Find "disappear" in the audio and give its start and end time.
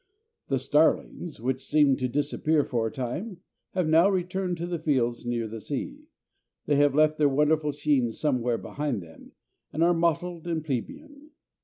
2.07-2.63